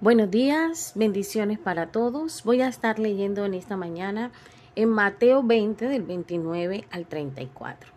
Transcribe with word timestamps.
Buenos 0.00 0.30
días, 0.30 0.92
bendiciones 0.94 1.58
para 1.58 1.88
todos. 1.88 2.44
Voy 2.44 2.60
a 2.60 2.68
estar 2.68 3.00
leyendo 3.00 3.44
en 3.44 3.52
esta 3.52 3.76
mañana 3.76 4.30
en 4.76 4.90
Mateo 4.90 5.42
20 5.42 5.88
del 5.88 6.04
29 6.04 6.84
al 6.92 7.06
34. 7.06 7.90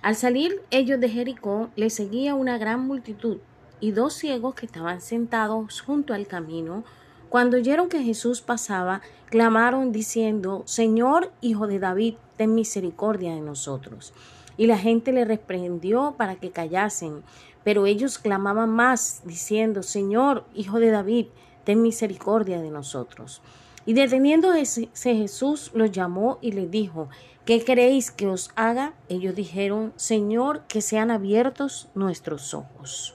Al 0.00 0.14
salir 0.14 0.62
ellos 0.70 1.00
de 1.00 1.08
Jericó, 1.08 1.68
les 1.74 1.92
seguía 1.92 2.36
una 2.36 2.56
gran 2.56 2.86
multitud 2.86 3.38
y 3.80 3.90
dos 3.90 4.14
ciegos 4.14 4.54
que 4.54 4.66
estaban 4.66 5.00
sentados 5.00 5.80
junto 5.80 6.14
al 6.14 6.28
camino. 6.28 6.84
Cuando 7.28 7.56
oyeron 7.56 7.88
que 7.88 8.04
Jesús 8.04 8.42
pasaba, 8.42 9.00
clamaron 9.28 9.90
diciendo, 9.90 10.62
Señor, 10.66 11.32
Hijo 11.40 11.66
de 11.66 11.80
David, 11.80 12.14
ten 12.36 12.54
misericordia 12.54 13.34
de 13.34 13.40
nosotros. 13.40 14.12
Y 14.60 14.66
la 14.66 14.76
gente 14.76 15.10
le 15.12 15.24
reprendió 15.24 16.16
para 16.18 16.36
que 16.36 16.50
callasen. 16.50 17.22
Pero 17.64 17.86
ellos 17.86 18.18
clamaban 18.18 18.68
más, 18.68 19.22
diciendo, 19.24 19.82
Señor, 19.82 20.44
Hijo 20.54 20.80
de 20.80 20.90
David, 20.90 21.28
ten 21.64 21.80
misericordia 21.80 22.60
de 22.60 22.70
nosotros. 22.70 23.40
Y 23.86 23.94
deteniéndose 23.94 24.90
Jesús 24.92 25.70
los 25.72 25.90
llamó 25.92 26.36
y 26.42 26.52
les 26.52 26.70
dijo, 26.70 27.08
¿qué 27.46 27.64
queréis 27.64 28.10
que 28.10 28.26
os 28.26 28.50
haga? 28.54 28.92
Ellos 29.08 29.34
dijeron, 29.34 29.94
Señor, 29.96 30.64
que 30.68 30.82
sean 30.82 31.10
abiertos 31.10 31.88
nuestros 31.94 32.52
ojos. 32.52 33.14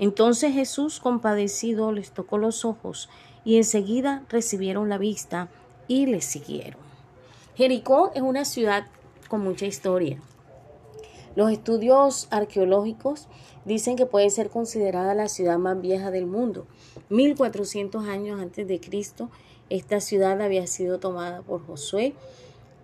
Entonces 0.00 0.52
Jesús, 0.52 0.98
compadecido, 0.98 1.92
les 1.92 2.10
tocó 2.10 2.38
los 2.38 2.64
ojos 2.64 3.08
y 3.44 3.58
enseguida 3.58 4.24
recibieron 4.28 4.88
la 4.88 4.98
vista 4.98 5.48
y 5.86 6.06
les 6.06 6.24
siguieron. 6.24 6.80
Jericó 7.54 8.10
es 8.16 8.22
una 8.22 8.44
ciudad 8.44 8.88
con 9.28 9.42
mucha 9.42 9.66
historia. 9.66 10.18
Los 11.36 11.52
estudios 11.52 12.28
arqueológicos 12.30 13.28
dicen 13.66 13.96
que 13.96 14.06
puede 14.06 14.30
ser 14.30 14.48
considerada 14.48 15.14
la 15.14 15.28
ciudad 15.28 15.58
más 15.58 15.78
vieja 15.80 16.10
del 16.10 16.26
mundo. 16.26 16.66
1400 17.10 18.06
años 18.08 18.40
antes 18.40 18.66
de 18.66 18.80
Cristo, 18.80 19.30
esta 19.68 20.00
ciudad 20.00 20.40
había 20.40 20.66
sido 20.66 20.98
tomada 20.98 21.42
por 21.42 21.64
Josué 21.66 22.14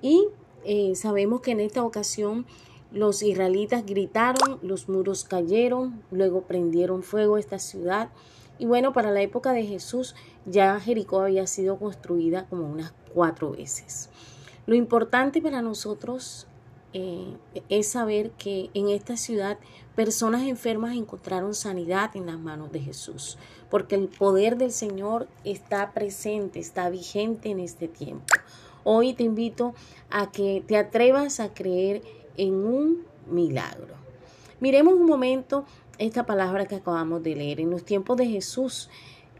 y 0.03 0.27
eh, 0.65 0.95
sabemos 0.97 1.41
que 1.41 1.53
en 1.53 1.61
esta 1.61 1.83
ocasión 1.83 2.45
los 2.93 3.23
israelitas 3.23 3.87
gritaron, 3.87 4.59
los 4.61 4.87
muros 4.87 5.25
cayeron, 5.25 6.03
luego 6.11 6.43
prendieron 6.43 7.03
fuego 7.03 7.39
esta 7.39 7.59
ciudad. 7.59 8.11
Y 8.59 8.67
bueno, 8.67 8.93
para 8.93 9.11
la 9.11 9.23
época 9.23 9.53
de 9.53 9.65
Jesús 9.65 10.15
ya 10.45 10.79
Jericó 10.79 11.23
había 11.23 11.47
sido 11.47 11.79
construida 11.79 12.47
como 12.51 12.69
unas 12.69 12.93
cuatro 13.15 13.53
veces. 13.53 14.11
Lo 14.67 14.75
importante 14.75 15.41
para 15.41 15.63
nosotros 15.63 16.47
eh, 16.93 17.37
es 17.69 17.89
saber 17.89 18.31
que 18.33 18.71
en 18.75 18.89
esta 18.89 19.17
ciudad 19.17 19.59
personas 19.95 20.43
enfermas 20.43 20.97
encontraron 20.97 21.55
sanidad 21.55 22.15
en 22.17 22.27
las 22.27 22.39
manos 22.39 22.73
de 22.73 22.81
Jesús, 22.81 23.39
porque 23.71 23.95
el 23.95 24.09
poder 24.09 24.57
del 24.57 24.73
Señor 24.73 25.29
está 25.45 25.93
presente, 25.93 26.59
está 26.59 26.91
vigente 26.91 27.51
en 27.51 27.61
este 27.61 27.89
tiempo. 27.89 28.27
Hoy 28.85 29.15
te 29.15 29.23
invito 29.23 29.75
a 30.11 30.31
que 30.31 30.63
te 30.67 30.77
atrevas 30.77 31.41
a 31.41 31.55
creer 31.55 32.03
en 32.37 32.55
un 32.55 33.07
milagro. 33.27 33.95
Miremos 34.61 34.95
un 34.95 35.07
momento 35.07 35.65
esta 35.99 36.27
palabra 36.27 36.67
que 36.67 36.77
acabamos 36.77 37.23
de 37.23 37.37
leer. 37.37 37.61
En 37.61 37.71
los 37.71 37.85
tiempos 37.85 38.17
de 38.17 38.27
Jesús 38.27 38.91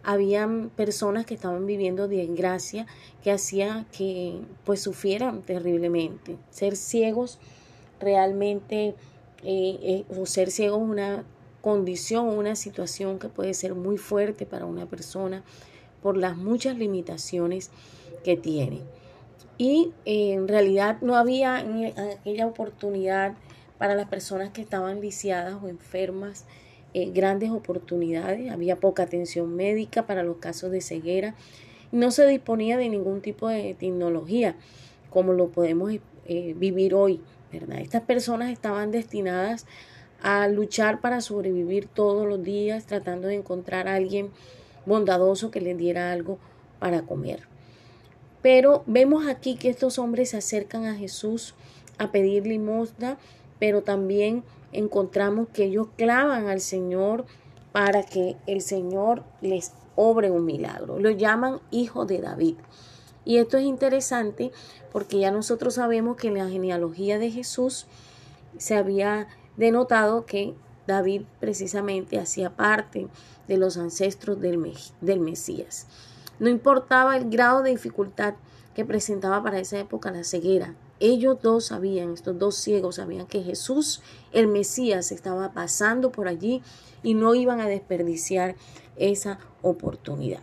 habían 0.03 0.71
personas 0.71 1.27
que 1.27 1.35
estaban 1.35 1.67
viviendo 1.67 2.09
desgracia 2.09 2.87
que 3.23 3.31
hacía 3.31 3.87
que 3.97 4.41
pues 4.65 4.81
sufrieran 4.81 5.43
terriblemente. 5.43 6.37
Ser 6.51 6.77
ciegos 6.77 7.39
realmente 8.01 8.95
eh, 9.45 9.79
eh, 9.83 10.05
o 10.17 10.27
ser 10.27 10.51
ciegos 10.51 10.83
es 10.83 10.89
una 10.89 11.25
condición, 11.61 12.29
una 12.29 12.57
situación 12.57 13.19
que 13.19 13.29
puede 13.29 13.55
ser 13.55 13.75
muy 13.75 13.97
fuerte 13.97 14.47
para 14.47 14.67
una 14.67 14.87
persona 14.87 15.45
por 16.03 16.17
las 16.17 16.37
muchas 16.37 16.77
limitaciones 16.77 17.71
que 18.25 18.37
tiene. 18.37 18.81
Y 19.59 19.93
eh, 20.05 20.33
en 20.33 20.49
realidad 20.49 20.99
no 21.03 21.17
había 21.17 21.61
en 21.61 21.85
aquella 21.99 22.47
oportunidad 22.47 23.35
para 23.79 23.95
las 23.95 24.09
personas 24.09 24.51
que 24.51 24.61
estaban 24.61 25.01
lisiadas 25.01 25.57
o 25.63 25.69
enfermas 25.69 26.45
eh, 26.95 27.11
grandes 27.11 27.51
oportunidades, 27.51 28.51
había 28.51 28.77
poca 28.77 29.05
atención 29.05 29.55
médica 29.55 30.07
para 30.07 30.23
los 30.23 30.37
casos 30.37 30.71
de 30.71 30.81
ceguera, 30.81 31.35
no 31.91 32.11
se 32.11 32.27
disponía 32.27 32.77
de 32.77 32.89
ningún 32.89 33.21
tipo 33.21 33.49
de 33.49 33.75
tecnología 33.75 34.57
como 35.11 35.33
lo 35.35 35.49
podemos 35.49 35.93
eh, 36.27 36.55
vivir 36.57 36.95
hoy, 36.95 37.21
¿verdad? 37.53 37.81
Estas 37.81 38.03
personas 38.03 38.51
estaban 38.51 38.91
destinadas 38.91 39.67
a 40.23 40.49
luchar 40.49 41.01
para 41.01 41.21
sobrevivir 41.21 41.87
todos 41.87 42.27
los 42.27 42.43
días, 42.43 42.87
tratando 42.87 43.29
de 43.29 43.35
encontrar 43.35 43.89
a 43.89 43.95
alguien 43.95 44.31
bondadoso 44.87 45.51
que 45.51 45.61
les 45.61 45.77
diera 45.77 46.13
algo 46.13 46.39
para 46.79 47.03
comer. 47.03 47.41
Pero 48.41 48.83
vemos 48.87 49.27
aquí 49.27 49.57
que 49.57 49.69
estos 49.69 49.99
hombres 49.99 50.31
se 50.31 50.39
acercan 50.39 50.85
a 50.85 50.95
Jesús 50.95 51.55
a 51.99 52.11
pedir 52.11 52.47
limosna, 52.47 53.19
pero 53.59 53.83
también 53.83 54.43
encontramos 54.73 55.49
que 55.49 55.65
ellos 55.65 55.89
clavan 55.97 56.49
al 56.49 56.61
Señor 56.61 57.25
para 57.73 58.03
que 58.03 58.37
el 58.47 58.61
Señor 58.61 59.23
les 59.41 59.73
obre 59.95 60.31
un 60.31 60.45
milagro. 60.45 60.99
Lo 60.99 61.11
llaman 61.11 61.61
hijo 61.71 62.05
de 62.05 62.21
David. 62.21 62.57
Y 63.25 63.39
esto 63.39 63.57
es 63.57 63.65
interesante 63.65 64.51
porque 64.93 65.21
ya 65.21 65.31
nosotros 65.31 65.75
sabemos 65.75 66.17
que 66.17 66.29
en 66.29 66.39
la 66.39 66.49
genealogía 66.49 67.19
de 67.19 67.31
Jesús 67.31 67.87
se 68.59 68.75
había 68.75 69.29
denotado 69.57 70.27
que 70.27 70.55
David 70.87 71.23
precisamente 71.41 72.19
hacía 72.19 72.51
parte 72.51 73.09
de 73.49 73.57
los 73.57 73.77
ancestros 73.77 74.41
del, 74.41 74.75
del 75.01 75.21
Mesías. 75.21 75.87
No 76.39 76.49
importaba 76.49 77.17
el 77.17 77.31
grado 77.31 77.63
de 77.63 77.71
dificultad 77.71 78.35
que 78.75 78.85
presentaba 78.85 79.43
para 79.43 79.61
esa 79.61 79.79
época 79.79 80.11
la 80.11 80.25
ceguera, 80.25 80.75
ellos 81.03 81.39
dos 81.43 81.67
sabían, 81.67 82.13
estos 82.13 82.39
dos 82.39 82.55
ciegos 82.55 82.95
sabían 82.97 83.27
que 83.27 83.43
Jesús, 83.43 84.01
el 84.33 84.47
Mesías, 84.47 85.11
estaba 85.11 85.53
pasando 85.53 86.13
por 86.13 86.29
allí 86.29 86.63
y 87.03 87.15
no 87.15 87.35
iban 87.35 87.61
a 87.61 87.67
desperdiciar 87.67 88.55
esa 88.97 89.41
oportunidad. 89.63 90.43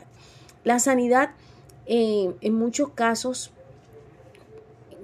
La 0.66 0.80
sanidad, 0.80 1.32
eh, 1.86 2.36
en 2.42 2.54
muchos 2.56 2.90
casos, 2.90 3.52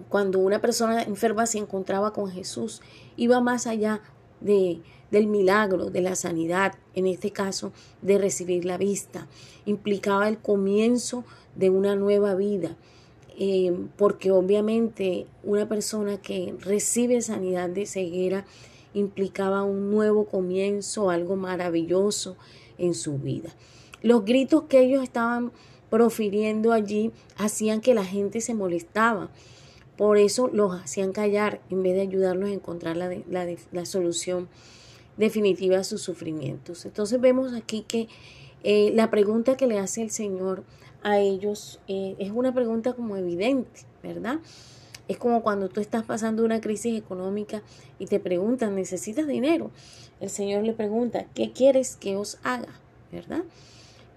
cuando 0.09 0.39
una 0.39 0.59
persona 0.59 1.01
enferma 1.03 1.45
se 1.45 1.59
encontraba 1.59 2.11
con 2.11 2.29
Jesús, 2.29 2.81
iba 3.15 3.39
más 3.39 3.65
allá 3.65 4.01
de, 4.41 4.81
del 5.09 5.27
milagro, 5.27 5.89
de 5.89 6.01
la 6.01 6.15
sanidad, 6.15 6.73
en 6.95 7.07
este 7.07 7.31
caso 7.31 7.71
de 8.01 8.17
recibir 8.17 8.65
la 8.65 8.77
vista. 8.77 9.27
Implicaba 9.65 10.27
el 10.27 10.37
comienzo 10.37 11.23
de 11.55 11.69
una 11.69 11.95
nueva 11.95 12.35
vida. 12.35 12.75
Eh, 13.37 13.73
porque 13.97 14.31
obviamente 14.31 15.27
una 15.43 15.67
persona 15.67 16.21
que 16.21 16.55
recibe 16.59 17.21
sanidad 17.21 17.69
de 17.69 17.85
ceguera 17.85 18.45
implicaba 18.93 19.63
un 19.63 19.91
nuevo 19.91 20.25
comienzo, 20.25 21.09
algo 21.09 21.35
maravilloso 21.35 22.37
en 22.77 22.93
su 22.93 23.17
vida. 23.17 23.53
Los 24.01 24.23
gritos 24.23 24.63
que 24.69 24.79
ellos 24.79 25.03
estaban 25.03 25.51
profiriendo 25.89 26.71
allí 26.71 27.11
hacían 27.37 27.81
que 27.81 27.93
la 27.93 28.05
gente 28.05 28.41
se 28.41 28.53
molestaba. 28.53 29.29
Por 29.97 30.17
eso 30.17 30.49
los 30.51 30.73
hacían 30.73 31.11
callar 31.11 31.61
en 31.69 31.83
vez 31.83 31.95
de 31.95 32.01
ayudarlos 32.01 32.49
a 32.49 32.53
encontrar 32.53 32.97
la, 32.97 33.09
la, 33.71 33.85
solución 33.85 34.49
definitiva 35.17 35.79
a 35.79 35.83
sus 35.83 36.01
sufrimientos. 36.01 36.85
Entonces 36.85 37.19
vemos 37.21 37.53
aquí 37.53 37.85
que 37.87 38.07
eh, 38.63 38.91
la 38.93 39.09
pregunta 39.09 39.55
que 39.55 39.67
le 39.67 39.79
hace 39.79 40.01
el 40.01 40.11
Señor 40.11 40.63
a 41.05 41.19
ellos 41.19 41.79
eh, 41.87 42.15
es 42.17 42.31
una 42.31 42.51
pregunta 42.51 42.93
como 42.93 43.15
evidente, 43.15 43.81
¿verdad? 44.01 44.39
Es 45.07 45.17
como 45.17 45.43
cuando 45.43 45.69
tú 45.69 45.79
estás 45.79 46.03
pasando 46.03 46.43
una 46.43 46.59
crisis 46.59 46.97
económica 46.97 47.61
y 47.99 48.07
te 48.07 48.19
preguntan, 48.19 48.73
¿necesitas 48.73 49.27
dinero? 49.27 49.69
El 50.19 50.31
Señor 50.31 50.63
le 50.63 50.73
pregunta, 50.73 51.27
¿qué 51.35 51.51
quieres 51.51 51.95
que 51.95 52.17
os 52.17 52.39
haga? 52.41 52.73
¿Verdad? 53.11 53.43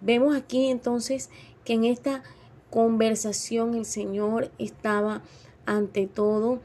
Vemos 0.01 0.35
aquí 0.35 0.69
entonces 0.69 1.29
que 1.67 1.75
en 1.75 1.85
esta 1.85 2.23
conversación 2.71 3.75
el 3.75 3.85
Señor 3.85 4.51
estaba 4.59 5.21
ante 5.67 6.07
todo 6.07 6.59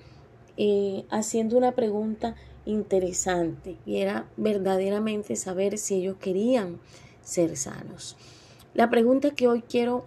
eh, 0.55 1.03
haciendo 1.09 1.57
una 1.57 1.73
pregunta 1.73 2.35
interesante 2.65 3.75
y 3.85 3.97
era 3.97 4.25
verdaderamente 4.37 5.35
saber 5.35 5.77
si 5.77 5.95
ellos 5.95 6.15
querían 6.15 6.79
ser 7.23 7.57
sanos. 7.57 8.15
La 8.73 8.89
pregunta 8.89 9.29
que 9.29 9.47
hoy 9.47 9.61
quiero 9.61 10.03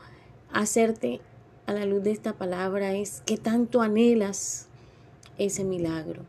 hacerte 0.53 1.21
a 1.67 1.73
la 1.73 1.87
luz 1.87 2.03
de 2.03 2.11
esta 2.11 2.33
palabra 2.33 2.95
es, 2.95 3.23
¿qué 3.25 3.37
tanto 3.37 3.81
anhelas 3.81 4.67
ese 5.39 5.63
milagro? 5.63 6.23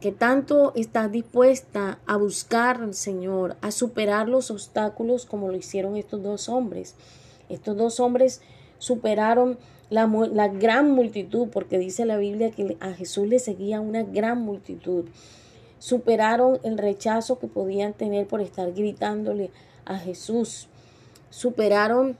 ¿Qué 0.00 0.10
tanto 0.10 0.72
estás 0.76 1.12
dispuesta 1.12 1.98
a 2.06 2.16
buscar 2.16 2.80
al 2.80 2.94
Señor, 2.94 3.58
a 3.60 3.70
superar 3.70 4.30
los 4.30 4.50
obstáculos 4.50 5.26
como 5.26 5.48
lo 5.48 5.58
hicieron 5.58 5.96
estos 5.96 6.22
dos 6.22 6.48
hombres? 6.48 6.94
Estos 7.50 7.76
dos 7.76 8.00
hombres 8.00 8.40
superaron 8.78 9.58
la, 9.90 10.06
la, 10.06 10.48
gran 10.48 10.90
multitud, 10.90 11.48
porque 11.48 11.76
dice 11.76 12.06
la 12.06 12.16
Biblia 12.16 12.50
que 12.50 12.78
a 12.80 12.92
Jesús 12.92 13.28
le 13.28 13.40
seguía 13.40 13.82
una 13.82 14.04
gran 14.04 14.40
multitud. 14.40 15.04
Superaron 15.80 16.60
el 16.62 16.78
rechazo 16.78 17.38
que 17.38 17.46
podían 17.46 17.92
tener 17.92 18.26
por 18.26 18.40
estar 18.40 18.72
gritándole 18.72 19.50
a 19.84 19.98
Jesús 19.98 20.68
superaron 21.30 22.16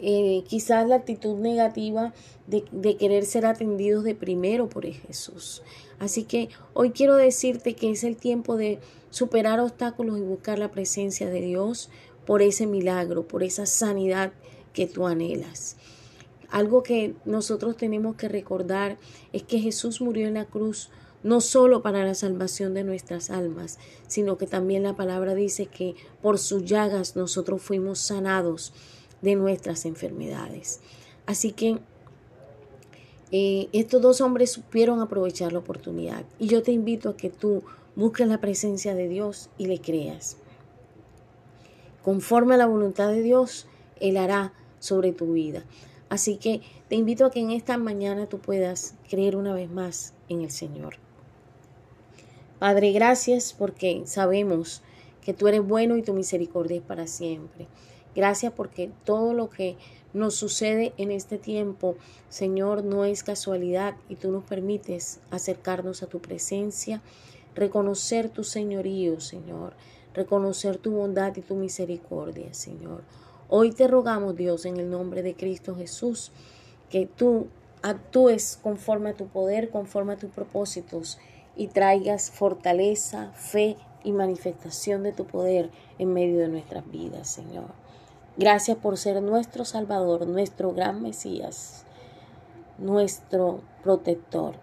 eh, 0.00 0.44
quizás 0.46 0.86
la 0.86 0.96
actitud 0.96 1.36
negativa 1.38 2.12
de, 2.46 2.64
de, 2.70 2.96
querer 2.96 3.24
ser 3.24 3.46
atendidos 3.46 4.04
de 4.04 4.14
primero 4.14 4.68
por 4.68 4.86
Jesús. 4.86 5.62
Así 5.98 6.22
que 6.22 6.48
hoy 6.72 6.90
quiero 6.92 7.16
decirte 7.16 7.74
que 7.74 7.90
es 7.90 8.04
el 8.04 8.16
tiempo 8.16 8.56
de 8.56 8.78
superar 9.10 9.58
obstáculos 9.58 10.18
y 10.18 10.22
buscar 10.22 10.58
la 10.58 10.70
presencia 10.70 11.28
de 11.28 11.40
Dios 11.40 11.90
por 12.26 12.42
ese 12.42 12.66
milagro, 12.66 13.26
por 13.26 13.42
esa 13.42 13.66
sanidad 13.66 14.32
que 14.72 14.86
tú 14.86 15.06
anhelas. 15.06 15.76
Algo 16.50 16.82
que 16.82 17.14
nosotros 17.24 17.76
tenemos 17.76 18.16
que 18.16 18.28
recordar 18.28 18.96
es 19.32 19.42
que 19.42 19.58
Jesús 19.58 20.00
murió 20.00 20.28
en 20.28 20.34
la 20.34 20.44
cruz 20.44 20.90
no 21.22 21.40
solo 21.40 21.82
para 21.82 22.04
la 22.04 22.14
salvación 22.14 22.74
de 22.74 22.84
nuestras 22.84 23.30
almas, 23.30 23.78
sino 24.06 24.38
que 24.38 24.46
también 24.46 24.82
la 24.82 24.96
palabra 24.96 25.34
dice 25.34 25.66
que 25.66 25.94
por 26.22 26.38
sus 26.38 26.64
llagas 26.64 27.16
nosotros 27.16 27.62
fuimos 27.62 27.98
sanados 27.98 28.72
de 29.22 29.34
nuestras 29.34 29.84
enfermedades. 29.84 30.80
Así 31.26 31.52
que 31.52 31.78
eh, 33.30 33.68
estos 33.72 34.00
dos 34.00 34.20
hombres 34.20 34.52
supieron 34.52 35.00
aprovechar 35.00 35.52
la 35.52 35.58
oportunidad 35.58 36.24
y 36.38 36.46
yo 36.46 36.62
te 36.62 36.72
invito 36.72 37.10
a 37.10 37.16
que 37.16 37.28
tú 37.30 37.62
busques 37.94 38.26
la 38.26 38.40
presencia 38.40 38.94
de 38.94 39.08
Dios 39.08 39.50
y 39.58 39.66
le 39.66 39.80
creas. 39.80 40.36
Conforme 42.02 42.54
a 42.54 42.58
la 42.58 42.66
voluntad 42.66 43.08
de 43.08 43.22
Dios, 43.22 43.66
Él 44.00 44.16
hará 44.16 44.54
sobre 44.78 45.12
tu 45.12 45.32
vida. 45.32 45.64
Así 46.08 46.38
que 46.38 46.62
te 46.88 46.96
invito 46.96 47.26
a 47.26 47.30
que 47.30 47.40
en 47.40 47.50
esta 47.50 47.76
mañana 47.76 48.26
tú 48.26 48.38
puedas 48.38 48.94
creer 49.10 49.36
una 49.36 49.52
vez 49.52 49.70
más 49.70 50.14
en 50.28 50.40
el 50.40 50.50
Señor. 50.50 51.07
Padre, 52.58 52.90
gracias 52.90 53.54
porque 53.56 54.02
sabemos 54.06 54.82
que 55.24 55.32
tú 55.32 55.46
eres 55.46 55.64
bueno 55.64 55.96
y 55.96 56.02
tu 56.02 56.12
misericordia 56.12 56.78
es 56.78 56.82
para 56.82 57.06
siempre. 57.06 57.68
Gracias 58.16 58.52
porque 58.52 58.90
todo 59.04 59.32
lo 59.32 59.48
que 59.48 59.76
nos 60.12 60.34
sucede 60.34 60.92
en 60.96 61.12
este 61.12 61.38
tiempo, 61.38 61.94
Señor, 62.28 62.82
no 62.82 63.04
es 63.04 63.22
casualidad 63.22 63.94
y 64.08 64.16
tú 64.16 64.32
nos 64.32 64.42
permites 64.42 65.20
acercarnos 65.30 66.02
a 66.02 66.08
tu 66.08 66.18
presencia, 66.18 67.00
reconocer 67.54 68.28
tu 68.28 68.42
señorío, 68.42 69.20
Señor, 69.20 69.74
reconocer 70.12 70.78
tu 70.78 70.90
bondad 70.90 71.36
y 71.36 71.42
tu 71.42 71.54
misericordia, 71.54 72.52
Señor. 72.54 73.02
Hoy 73.48 73.70
te 73.70 73.86
rogamos, 73.86 74.34
Dios, 74.34 74.64
en 74.64 74.78
el 74.78 74.90
nombre 74.90 75.22
de 75.22 75.34
Cristo 75.34 75.76
Jesús, 75.76 76.32
que 76.90 77.06
tú 77.06 77.46
actúes 77.82 78.58
conforme 78.60 79.10
a 79.10 79.14
tu 79.14 79.28
poder, 79.28 79.70
conforme 79.70 80.14
a 80.14 80.16
tus 80.16 80.30
propósitos 80.30 81.18
y 81.58 81.66
traigas 81.66 82.30
fortaleza, 82.30 83.32
fe 83.34 83.76
y 84.04 84.12
manifestación 84.12 85.02
de 85.02 85.12
tu 85.12 85.26
poder 85.26 85.70
en 85.98 86.14
medio 86.14 86.38
de 86.38 86.48
nuestras 86.48 86.88
vidas, 86.90 87.28
Señor. 87.28 87.66
Gracias 88.38 88.78
por 88.78 88.96
ser 88.96 89.20
nuestro 89.20 89.64
Salvador, 89.64 90.26
nuestro 90.26 90.72
gran 90.72 91.02
Mesías, 91.02 91.84
nuestro 92.78 93.60
protector. 93.82 94.54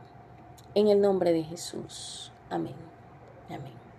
En 0.73 0.87
el 0.87 1.01
nombre 1.01 1.33
de 1.33 1.43
Jesús. 1.43 2.31
Amén. 2.49 2.75
Amén. 3.49 3.84